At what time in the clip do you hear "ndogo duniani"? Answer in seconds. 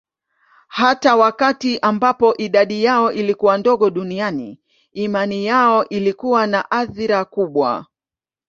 3.57-4.59